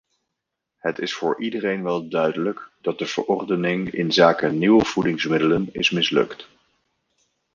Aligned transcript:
Het 0.77 0.99
is 0.99 1.13
voor 1.13 1.41
iedereen 1.41 1.83
wel 1.83 2.09
duidelijk 2.09 2.69
dat 2.81 2.97
de 2.99 3.05
verordening 3.05 3.91
inzake 3.93 4.51
nieuwe 4.51 4.85
voedingsmiddelen 4.85 5.69
is 5.71 5.89
mislukt. 5.89 6.47